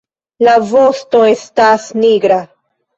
La 0.47 0.55
vosto 0.71 1.23
estas 1.37 1.89
nigra. 2.03 2.45